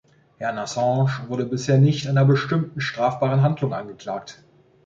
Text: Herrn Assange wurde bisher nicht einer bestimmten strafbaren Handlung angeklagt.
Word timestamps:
Herrn 0.39 0.57
Assange 0.57 1.11
wurde 1.29 1.45
bisher 1.45 1.77
nicht 1.77 2.07
einer 2.07 2.25
bestimmten 2.25 2.81
strafbaren 2.81 3.43
Handlung 3.43 3.71
angeklagt. 3.71 4.43